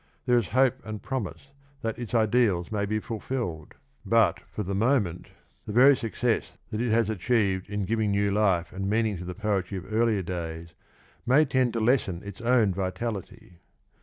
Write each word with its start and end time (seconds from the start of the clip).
There 0.25 0.39
is 0.39 0.47
hope 0.47 0.83
and 0.83 0.99
promise 0.99 1.49
that 1.83 1.99
its 1.99 2.15
ideals 2.15 2.71
may 2.71 2.87
be 2.87 2.97
fulfilled, 2.99 3.75
but 4.03 4.39
for 4.49 4.63
the 4.63 4.73
moment 4.73 5.27
the 5.67 5.73
very 5.73 5.95
success 5.95 6.57
that 6.71 6.81
it 6.81 6.89
has 6.89 7.07
achieved 7.11 7.69
in 7.69 7.85
giving 7.85 8.09
new 8.09 8.31
life 8.31 8.73
and 8.73 8.89
meaning 8.89 9.15
to 9.17 9.25
the 9.25 9.35
poetry 9.35 9.77
of 9.77 9.85
earlier 9.93 10.23
days 10.23 10.73
may 11.23 11.45
tend 11.45 11.73
to 11.73 11.79
lessen 11.79 12.23
its 12.23 12.41
own 12.41 12.73
vitality. 12.73 13.59